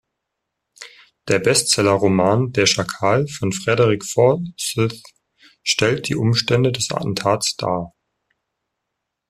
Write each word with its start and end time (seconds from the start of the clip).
Der 1.27 1.37
Bestseller-Roman 1.37 2.53
"Der 2.53 2.65
Schakal" 2.65 3.27
von 3.27 3.51
Frederick 3.53 4.03
Forsyth 4.03 4.99
stellt 5.61 6.07
die 6.07 6.15
Umstände 6.15 6.71
des 6.71 6.89
Attentats 6.89 7.55
dar. 7.55 7.93